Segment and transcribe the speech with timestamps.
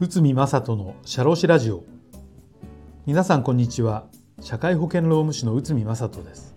[0.00, 1.84] 内海正人の社労士ラジオ。
[3.06, 4.06] 皆さんこんにちは。
[4.40, 6.56] 社会保険労務士の内海正人です。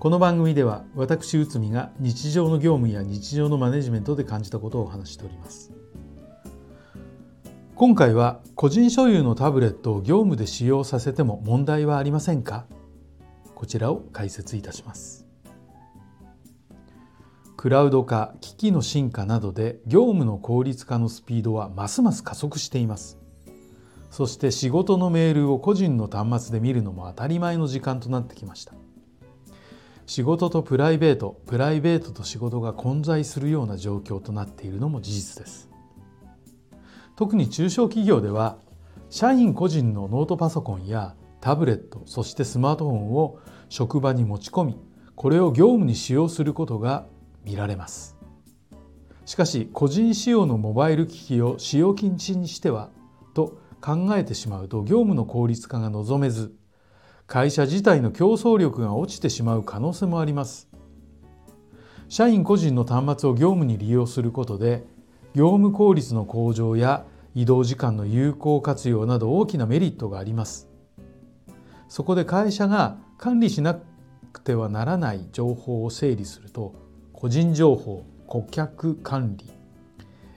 [0.00, 5.70] この番組では私内海が日常の業務や日常のマネジメントで感じたことをお話しております。
[7.76, 12.66] 今回は個人所有のタブレットを業務で使用させても問題はありませんか？
[13.54, 15.25] こちらを解説いたします。
[17.56, 23.18] クラウド化機器の進化などで業務の効率化のスピードはますます加速しています。
[24.10, 28.74] そして仕事のメールを個人の端末で見るのも当たり前の時間となってきました。
[30.04, 35.70] 仕事とプライベートプライベートと仕事が混在するような状況となっているのも事実です。
[37.16, 38.58] 特に中小企業では
[39.08, 43.38] 社員個人のノートパソコンやタブレットそしてスマートフォンを
[43.70, 44.76] 職場に持ち込み
[45.14, 47.06] これを業務に使用することが
[47.46, 48.16] 見られます。
[49.24, 52.90] しかし個人使用のモバイル機器を使用禁止にしては
[53.34, 56.54] と考えてしまうと業務の効率化が望めず
[57.26, 60.68] 会社自体の競争力が落ちてしまう可能性もあります。
[62.08, 64.84] 社員個人の端末を業務に利用することで
[65.34, 70.68] 業務効率の向上や移動時間の有効活用など大きなメリットがあります。
[71.88, 73.78] そこで会社が管理しな
[74.32, 76.85] くてはならない情報を整理すると
[77.16, 79.50] 個人情報顧客管理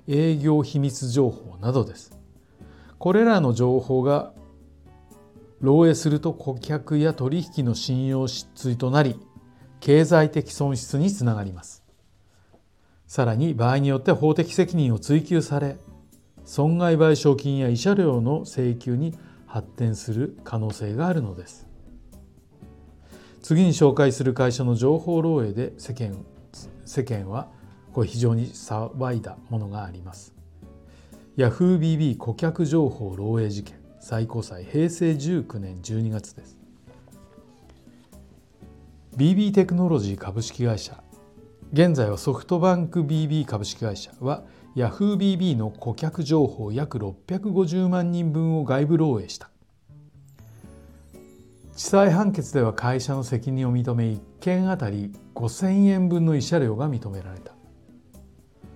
[0.07, 2.17] 営業秘密情報などです。
[2.97, 4.31] これらの情報が
[5.61, 9.19] 漏洩すると顧客や取引の信用失墜となり
[9.81, 11.83] 経済的損失につながります。
[13.07, 15.77] さらに場合によって法的責任を追及され
[16.45, 21.67] 損害賠償金や慰謝料の請求に発展する可能性があるのです。
[23.41, 26.23] 次に紹介する会社の情報漏洩で世間
[26.85, 27.49] 世間は
[27.93, 30.33] これ非常に騒いだものがあります。
[31.37, 36.57] YahooBB 顧客情報漏洩事件最高裁平成19年12月です。
[39.15, 41.03] BB テクノロジー株式会社
[41.73, 44.43] 現在はソフトバンク BB 株式会社は
[44.75, 49.51] YahooBB の顧客情報約650万人分を外部漏洩した。
[51.79, 57.53] 地裁判決では会社の責任を認め1件あたり5000円分の慰謝料が認められた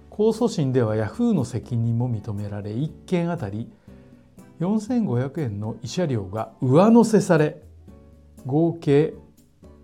[0.09, 3.69] 控訴審では Yahoo の責任も認められ1件あたり
[4.61, 7.61] 4500円の慰謝料が上乗せされ
[8.45, 9.13] 合計、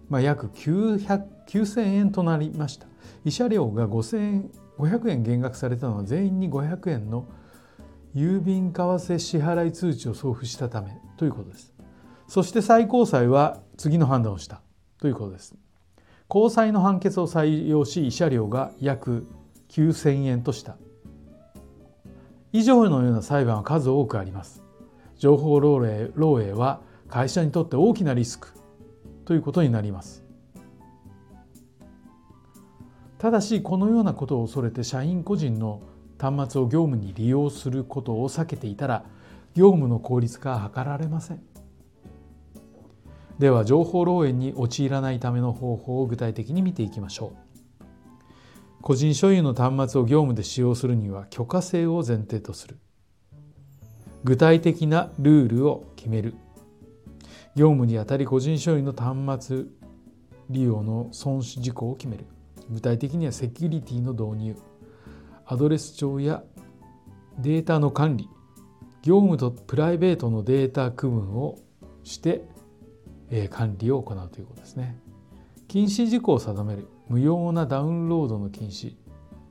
[0.08, 2.88] まあ、約9000円となりました
[3.26, 7.28] 慰謝料が5500円減額されたのは全員に500円の
[8.16, 11.79] 郵便為替支払い通知を送付したためということです。
[12.30, 14.62] そして最高裁は次の判断をした
[15.00, 15.56] ということです。
[16.28, 19.26] 高裁の判決を採用し慰謝料が約
[19.70, 20.78] 9000円とした。
[22.54, 24.62] 以上のような裁判は数多くあります。
[25.18, 28.50] 情報漏洩漏洩は会社にとって大きなリスク
[29.26, 30.24] ということになります。
[33.18, 35.82] ただしこのようなことを恐れて社員個人の
[36.20, 39.04] 端末を業務に利用することを避けていたら
[39.56, 41.49] 業務の効率化は図られません
[43.40, 47.34] では情報漏洩に陥らないための方法を具体的に見ていきましょ
[47.82, 47.86] う。
[48.82, 52.78] 個人所有の端末を業務で使用するには許可制を前提とする。
[54.26, 56.36] 具体的なルールを決める。
[57.56, 59.66] 業務にあたり個人所有の端末
[60.50, 62.26] 利用の損失事項を決める。
[62.70, 64.56] 具体的にはセキュリティの導入。
[65.46, 66.44] アドレス帳や
[67.38, 68.28] データの管理。
[69.02, 71.58] 業務とプライベートのデータ区分を
[72.04, 72.44] して
[73.50, 74.98] 管理を行うということですね。
[75.68, 78.96] 禁止事項を定める無用なダウンロードの禁止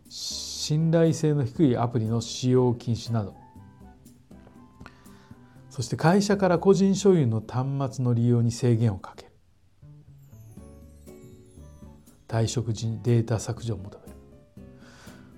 [0.08, 3.34] 信頼性の低いアプリの使用禁止など。
[5.70, 9.28] そして会社から個人所有の端末の利用に制限をかける。
[12.26, 14.12] 退職時にデータ削除を求める、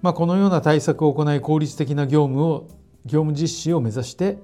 [0.02, 2.66] まあ、このような対策を行い効率的な業務を
[3.06, 4.38] 業務実施を目指して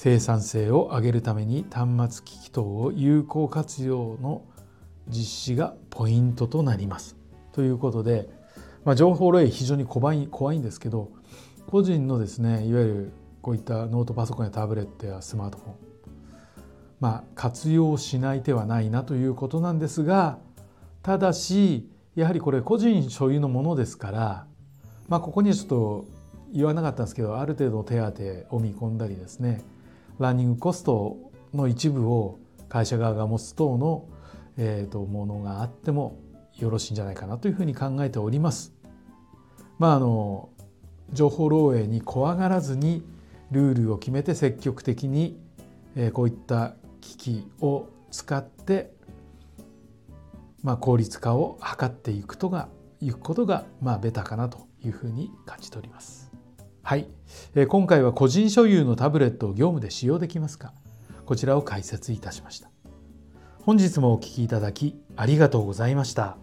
[0.00, 4.44] 生産性を上げるために端末機器等を有効活用の
[5.08, 7.16] 実施がポイントとなります。
[7.50, 8.30] ということで、
[8.84, 11.10] まあ、情報漏洩非常に怖い怖いんですけど
[11.66, 13.12] 個人のですねいわゆる
[13.42, 15.74] こういったノートパソコンやタブレットやスマートフォン
[17.00, 20.38] まあ活用しない手はないなということなんですが
[21.02, 24.46] ただしやはりこれ個人所有のものですから、
[25.08, 26.04] まあ、ここにちょっと
[26.52, 27.96] 言わなかったんですけどある程度手
[28.48, 29.64] 当を見込んだりですね
[30.18, 31.16] ランニングコスト
[31.54, 32.38] の一部を
[32.68, 34.08] 会社側が持つ等の
[34.58, 36.18] えーと、ものがあっても
[36.56, 38.74] よろしいんじゃないかなというふうに考えております。
[39.78, 40.50] まああの
[41.12, 43.04] 情報漏洩に怖がらずに
[43.52, 45.40] ルールを決めて積極的に、
[45.94, 48.92] えー、こういった機器を使って、
[50.62, 52.68] まあ、効率化を図っていくとが
[53.00, 56.27] いくことが、まあ、ベタかなというふうに感じております。
[56.88, 57.06] はい、
[57.54, 60.72] えー、今回は個人所有のタブレットを業務で使用できますか？
[61.26, 62.70] こちらを解説いたしました。
[63.60, 66.38] 本日もお聴きいただきありがとうございました。